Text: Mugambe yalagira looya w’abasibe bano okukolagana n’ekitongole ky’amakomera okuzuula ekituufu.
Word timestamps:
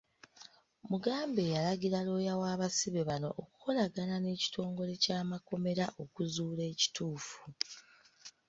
Mugambe 0.89 1.41
yalagira 1.53 1.97
looya 2.07 2.33
w’abasibe 2.41 3.01
bano 3.09 3.29
okukolagana 3.41 4.15
n’ekitongole 4.19 4.93
ky’amakomera 5.03 5.85
okuzuula 6.03 6.63
ekituufu. 6.73 7.39